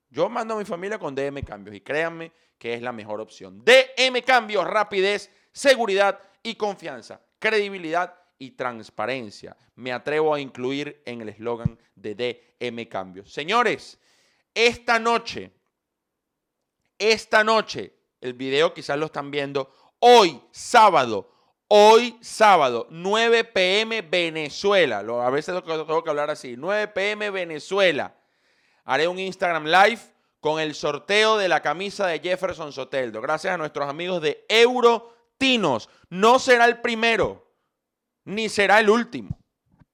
Yo 0.09 0.27
mando 0.29 0.55
a 0.55 0.57
mi 0.57 0.65
familia 0.65 0.99
con 0.99 1.15
DM 1.15 1.41
Cambios 1.43 1.73
y 1.73 1.79
créanme 1.79 2.33
que 2.57 2.73
es 2.73 2.81
la 2.81 2.91
mejor 2.91 3.21
opción. 3.21 3.63
DM 3.63 4.21
Cambios, 4.25 4.67
rapidez, 4.67 5.31
seguridad 5.53 6.19
y 6.43 6.55
confianza 6.55 7.21
credibilidad 7.41 8.15
y 8.37 8.51
transparencia. 8.51 9.57
Me 9.75 9.91
atrevo 9.91 10.33
a 10.33 10.39
incluir 10.39 11.01
en 11.05 11.21
el 11.21 11.29
eslogan 11.29 11.77
de 11.95 12.15
DM 12.61 12.87
Cambios. 12.87 13.33
Señores, 13.33 13.99
esta 14.53 14.99
noche, 14.99 15.51
esta 16.97 17.43
noche, 17.43 17.93
el 18.21 18.33
video 18.33 18.73
quizás 18.73 18.97
lo 18.97 19.07
están 19.07 19.31
viendo, 19.31 19.73
hoy 19.99 20.41
sábado, 20.51 21.33
hoy 21.67 22.15
sábado, 22.21 22.87
9 22.91 23.43
pm 23.45 24.01
Venezuela, 24.03 24.99
a 24.99 25.29
veces 25.29 25.55
lo 25.55 25.63
tengo 25.63 26.03
que 26.03 26.09
hablar 26.09 26.29
así, 26.29 26.55
9 26.55 26.89
pm 26.89 27.31
Venezuela, 27.31 28.15
haré 28.85 29.07
un 29.07 29.17
Instagram 29.17 29.65
live 29.65 29.99
con 30.39 30.59
el 30.59 30.75
sorteo 30.75 31.37
de 31.37 31.47
la 31.47 31.61
camisa 31.61 32.07
de 32.07 32.19
Jefferson 32.19 32.71
Soteldo. 32.71 33.21
Gracias 33.21 33.53
a 33.53 33.57
nuestros 33.57 33.87
amigos 33.87 34.21
de 34.21 34.45
Euro 34.49 35.20
Tinos. 35.41 35.89
No 36.11 36.37
será 36.37 36.65
el 36.65 36.81
primero, 36.81 37.51
ni 38.25 38.47
será 38.47 38.79
el 38.79 38.91
último. 38.91 39.39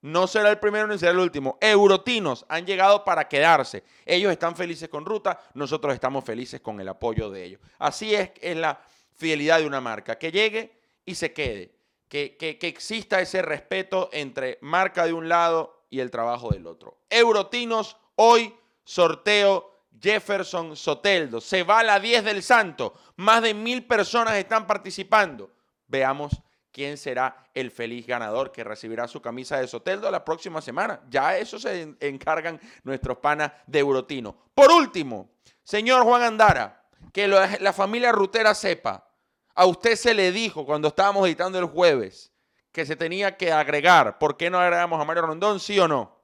No 0.01 0.27
será 0.27 0.49
el 0.49 0.59
primero 0.59 0.87
ni 0.87 0.97
será 0.97 1.13
el 1.13 1.19
último. 1.19 1.57
Eurotinos 1.61 2.45
han 2.49 2.65
llegado 2.65 3.05
para 3.05 3.29
quedarse. 3.29 3.85
Ellos 4.05 4.29
están 4.29 4.57
felices 4.57 4.89
con 4.89 5.05
Ruta, 5.05 5.39
nosotros 5.53 5.93
estamos 5.93 6.25
felices 6.25 6.59
con 6.59 6.81
el 6.81 6.89
apoyo 6.89 7.29
de 7.29 7.45
ellos. 7.45 7.61
Así 7.79 8.13
es, 8.13 8.31
la 8.57 8.81
fidelidad 9.15 9.59
de 9.59 9.67
una 9.67 9.79
marca, 9.79 10.17
que 10.17 10.33
llegue 10.33 10.81
y 11.05 11.15
se 11.15 11.31
quede, 11.31 11.73
que, 12.09 12.35
que, 12.35 12.57
que 12.57 12.67
exista 12.67 13.21
ese 13.21 13.41
respeto 13.41 14.09
entre 14.11 14.57
marca 14.59 15.05
de 15.05 15.13
un 15.13 15.29
lado 15.29 15.85
y 15.89 16.01
el 16.01 16.11
trabajo 16.11 16.49
del 16.49 16.67
otro. 16.67 16.97
Eurotinos, 17.09 17.95
hoy 18.15 18.53
sorteo 18.83 19.76
Jefferson 19.99 20.75
Soteldo. 20.75 21.41
Se 21.41 21.63
va 21.63 21.79
a 21.79 21.83
la 21.83 21.99
10 21.99 22.23
del 22.23 22.43
Santo. 22.43 22.93
Más 23.15 23.41
de 23.41 23.53
mil 23.53 23.85
personas 23.85 24.35
están 24.35 24.67
participando. 24.67 25.51
Veamos 25.87 26.31
quién 26.71 26.97
será 26.97 27.45
el 27.53 27.71
feliz 27.71 28.05
ganador 28.05 28.51
que 28.51 28.63
recibirá 28.63 29.07
su 29.07 29.21
camisa 29.21 29.59
de 29.59 29.67
Soteldo 29.67 30.11
la 30.11 30.23
próxima 30.23 30.61
semana. 30.61 31.01
Ya 31.09 31.37
eso 31.37 31.57
se 31.57 31.95
encargan 31.99 32.59
nuestros 32.83 33.17
panas 33.17 33.51
de 33.65 33.79
Eurotino. 33.79 34.37
Por 34.53 34.71
último, 34.71 35.31
señor 35.63 36.03
Juan 36.03 36.21
Andara, 36.21 36.85
que 37.11 37.27
la 37.27 37.73
familia 37.73 38.11
Rutera 38.11 38.53
sepa, 38.53 39.07
a 39.55 39.65
usted 39.65 39.95
se 39.95 40.13
le 40.13 40.31
dijo 40.31 40.65
cuando 40.65 40.89
estábamos 40.89 41.25
editando 41.25 41.57
el 41.57 41.65
jueves 41.65 42.31
que 42.71 42.85
se 42.85 42.95
tenía 42.95 43.37
que 43.37 43.51
agregar. 43.51 44.19
¿Por 44.19 44.37
qué 44.37 44.51
no 44.51 44.59
agregamos 44.59 45.01
a 45.01 45.05
Mario 45.05 45.23
Rondón, 45.23 45.59
sí 45.59 45.79
o 45.79 45.87
no? 45.87 46.21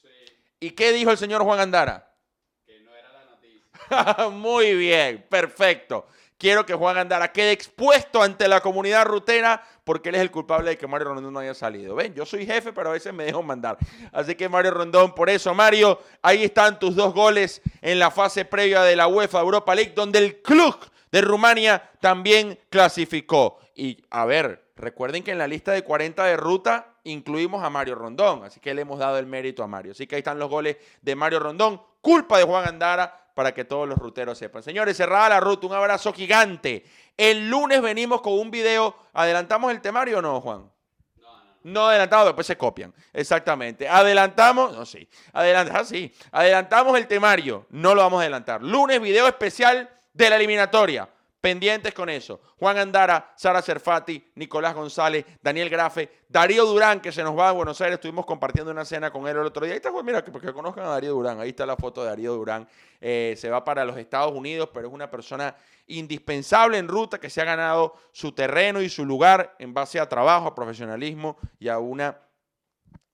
Sí. 0.00 0.08
¿Y 0.58 0.70
qué 0.70 0.90
dijo 0.92 1.10
el 1.10 1.18
señor 1.18 1.42
Juan 1.42 1.60
Andara? 1.60 2.11
Muy 4.32 4.74
bien, 4.74 5.24
perfecto. 5.28 6.06
Quiero 6.38 6.66
que 6.66 6.74
Juan 6.74 6.98
Andara 6.98 7.30
quede 7.30 7.52
expuesto 7.52 8.20
ante 8.20 8.48
la 8.48 8.60
comunidad 8.60 9.04
rutera 9.04 9.62
porque 9.84 10.08
él 10.08 10.16
es 10.16 10.20
el 10.22 10.30
culpable 10.30 10.70
de 10.70 10.78
que 10.78 10.86
Mario 10.86 11.08
Rondón 11.08 11.32
no 11.32 11.38
haya 11.38 11.54
salido. 11.54 11.94
Ven, 11.94 12.14
yo 12.14 12.26
soy 12.26 12.44
jefe, 12.46 12.72
pero 12.72 12.90
a 12.90 12.92
veces 12.92 13.12
me 13.12 13.24
dejo 13.24 13.42
mandar. 13.42 13.78
Así 14.12 14.34
que 14.34 14.48
Mario 14.48 14.72
Rondón, 14.72 15.14
por 15.14 15.30
eso, 15.30 15.54
Mario, 15.54 16.00
ahí 16.20 16.42
están 16.44 16.78
tus 16.78 16.96
dos 16.96 17.14
goles 17.14 17.62
en 17.80 17.98
la 17.98 18.10
fase 18.10 18.44
previa 18.44 18.82
de 18.82 18.96
la 18.96 19.06
UEFA 19.06 19.40
Europa 19.40 19.74
League, 19.74 19.92
donde 19.94 20.18
el 20.18 20.42
club 20.42 20.76
de 21.12 21.20
Rumania 21.20 21.90
también 22.00 22.58
clasificó. 22.70 23.60
Y 23.74 24.02
a 24.10 24.24
ver, 24.24 24.64
recuerden 24.76 25.22
que 25.22 25.30
en 25.30 25.38
la 25.38 25.46
lista 25.46 25.72
de 25.72 25.82
40 25.82 26.24
de 26.24 26.36
ruta 26.36 26.94
incluimos 27.04 27.62
a 27.62 27.70
Mario 27.70 27.94
Rondón, 27.94 28.44
así 28.44 28.60
que 28.60 28.74
le 28.74 28.82
hemos 28.82 28.98
dado 28.98 29.18
el 29.18 29.26
mérito 29.26 29.62
a 29.62 29.68
Mario. 29.68 29.92
Así 29.92 30.06
que 30.06 30.16
ahí 30.16 30.20
están 30.20 30.38
los 30.38 30.50
goles 30.50 30.76
de 31.00 31.14
Mario 31.14 31.38
Rondón, 31.38 31.80
culpa 32.00 32.38
de 32.38 32.44
Juan 32.44 32.66
Andara 32.66 33.21
para 33.34 33.52
que 33.52 33.64
todos 33.64 33.88
los 33.88 33.98
ruteros 33.98 34.38
sepan. 34.38 34.62
Señores, 34.62 34.96
cerrada 34.96 35.30
la 35.30 35.40
ruta, 35.40 35.66
un 35.66 35.74
abrazo 35.74 36.12
gigante. 36.12 36.84
El 37.16 37.48
lunes 37.48 37.80
venimos 37.82 38.20
con 38.20 38.34
un 38.34 38.50
video. 38.50 38.96
¿Adelantamos 39.12 39.70
el 39.70 39.80
temario 39.80 40.18
o 40.18 40.22
no, 40.22 40.40
Juan? 40.40 40.70
No 41.64 41.88
adelantamos, 41.88 42.26
después 42.26 42.46
se 42.46 42.56
copian. 42.56 42.92
Exactamente. 43.12 43.88
Adelantamos, 43.88 44.76
no, 44.76 44.84
sí. 44.84 45.08
Adelantamos, 45.32 45.82
ah, 45.82 45.84
sí. 45.84 46.12
Adelantamos 46.32 46.98
el 46.98 47.06
temario, 47.06 47.66
no 47.70 47.94
lo 47.94 48.02
vamos 48.02 48.18
a 48.18 48.22
adelantar. 48.22 48.62
Lunes, 48.62 49.00
video 49.00 49.28
especial 49.28 49.88
de 50.12 50.30
la 50.30 50.36
eliminatoria. 50.36 51.08
Pendientes 51.42 51.92
con 51.92 52.08
eso. 52.08 52.40
Juan 52.56 52.78
Andara, 52.78 53.32
Sara 53.34 53.60
Cerfati, 53.60 54.30
Nicolás 54.36 54.76
González, 54.76 55.26
Daniel 55.42 55.68
Grafe, 55.68 56.20
Darío 56.28 56.64
Durán, 56.64 57.00
que 57.00 57.10
se 57.10 57.24
nos 57.24 57.36
va 57.36 57.48
a 57.48 57.52
Buenos 57.52 57.80
Aires. 57.80 57.96
Estuvimos 57.96 58.24
compartiendo 58.24 58.70
una 58.70 58.84
cena 58.84 59.10
con 59.10 59.26
él 59.26 59.36
el 59.36 59.46
otro 59.46 59.64
día. 59.64 59.72
Ahí 59.72 59.78
está, 59.78 59.90
pues, 59.90 60.04
mira, 60.04 60.24
porque 60.24 60.52
conozcan 60.52 60.84
a 60.84 60.90
Darío 60.90 61.14
Durán. 61.14 61.40
Ahí 61.40 61.48
está 61.48 61.66
la 61.66 61.76
foto 61.76 62.02
de 62.04 62.10
Darío 62.10 62.34
Durán. 62.34 62.68
Eh, 63.00 63.34
se 63.36 63.50
va 63.50 63.64
para 63.64 63.84
los 63.84 63.96
Estados 63.96 64.30
Unidos, 64.30 64.68
pero 64.72 64.86
es 64.86 64.94
una 64.94 65.10
persona 65.10 65.56
indispensable 65.88 66.78
en 66.78 66.86
ruta 66.86 67.18
que 67.18 67.28
se 67.28 67.40
ha 67.40 67.44
ganado 67.44 67.94
su 68.12 68.30
terreno 68.30 68.80
y 68.80 68.88
su 68.88 69.04
lugar 69.04 69.56
en 69.58 69.74
base 69.74 69.98
a 69.98 70.08
trabajo, 70.08 70.46
a 70.46 70.54
profesionalismo 70.54 71.38
y 71.58 71.66
a 71.66 71.80
una 71.80 72.20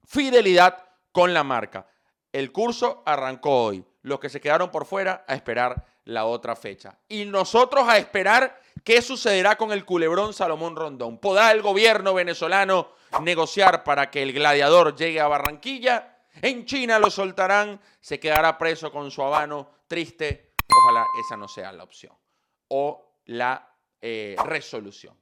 fidelidad 0.05 0.85
con 1.13 1.33
la 1.33 1.45
marca. 1.45 1.87
El 2.31 2.53
curso 2.53 3.03
arrancó 3.07 3.65
hoy. 3.65 3.87
Los 4.03 4.21
que 4.21 4.29
se 4.29 4.41
quedaron 4.43 4.71
por 4.71 4.85
fuera 4.85 5.25
a 5.27 5.35
esperar 5.35 5.87
la 6.09 6.25
otra 6.25 6.57
fecha. 6.57 6.99
Y 7.09 7.27
nosotros 7.27 7.87
a 7.87 7.99
esperar 7.99 8.61
qué 8.83 9.03
sucederá 9.03 9.57
con 9.57 9.73
el 9.73 9.85
culebrón 9.85 10.33
Salomón 10.33 10.75
Rondón. 10.75 11.19
¿Podrá 11.19 11.53
el 11.53 11.61
gobierno 11.61 12.15
venezolano 12.15 12.93
negociar 13.21 13.85
para 13.85 14.11
que 14.11 14.23
el 14.23 14.33
gladiador 14.33 14.97
llegue 14.97 15.21
a 15.21 15.29
Barranquilla? 15.29 16.17
En 16.41 16.65
China 16.65 16.99
lo 16.99 17.11
soltarán, 17.11 17.79
se 18.01 18.19
quedará 18.19 18.57
preso 18.57 18.91
con 18.91 19.11
su 19.11 19.23
habano 19.23 19.71
triste. 19.87 20.55
Ojalá 20.75 21.05
esa 21.27 21.37
no 21.37 21.47
sea 21.47 21.73
la 21.73 21.85
opción 21.85 22.17
o 22.69 23.17
la 23.27 23.71
eh, 24.01 24.35
resolución. 24.47 25.15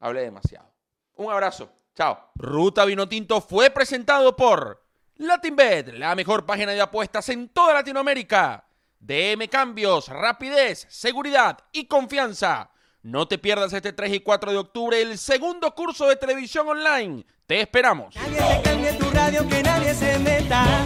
Hablé 0.00 0.20
demasiado. 0.20 0.70
Un 1.14 1.32
abrazo. 1.32 1.70
Chao. 1.94 2.32
Ruta 2.34 2.84
Vinotinto 2.84 3.40
fue 3.40 3.70
presentado 3.70 4.36
por 4.36 4.84
LatinBet, 5.14 5.94
la 5.94 6.14
mejor 6.14 6.44
página 6.44 6.72
de 6.72 6.80
apuestas 6.82 7.26
en 7.30 7.48
toda 7.48 7.72
Latinoamérica. 7.72 8.65
DM 9.06 9.46
cambios, 9.48 10.08
rapidez, 10.08 10.84
seguridad 10.90 11.58
y 11.70 11.84
confianza. 11.84 12.72
No 13.02 13.28
te 13.28 13.38
pierdas 13.38 13.72
este 13.72 13.92
3 13.92 14.14
y 14.14 14.20
4 14.20 14.50
de 14.50 14.58
octubre 14.58 15.00
el 15.00 15.16
segundo 15.16 15.72
curso 15.76 16.08
de 16.08 16.16
televisión 16.16 16.68
online. 16.68 17.24
Te 17.46 17.60
esperamos. 17.60 18.16
Nadie 18.16 18.38
te 18.38 18.62
cambie 18.68 18.92
tu 18.94 19.08
radio, 19.10 19.48
que 19.48 19.62
nadie 19.62 19.94
se 19.94 20.18
meta. 20.18 20.84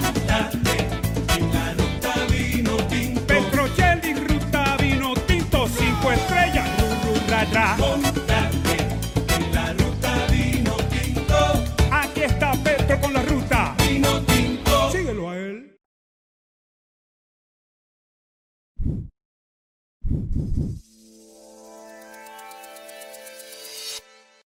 Petrochel 3.27 4.05
y 4.05 4.15
Ruta 4.15 4.77
Vino 4.77 5.15
Tinto, 5.27 5.67
cinco 5.67 6.13
estrellas, 6.13 6.69
ru, 6.79 7.15
ru, 7.15 7.21
ra, 7.27 7.45
ra. 7.45 7.75
Aquí 7.75 8.20